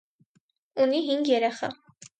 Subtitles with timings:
[0.87, 1.75] Ունի հինգ երեխա։